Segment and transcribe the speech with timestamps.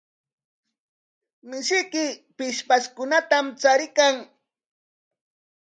[1.49, 2.05] Mishiyki
[2.37, 4.13] pillpashkunatam chariykan.